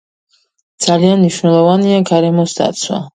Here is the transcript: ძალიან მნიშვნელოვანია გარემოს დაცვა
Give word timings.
ძალიან 0.85 1.13
მნიშვნელოვანია 1.21 1.99
გარემოს 2.11 2.57
დაცვა 2.61 2.99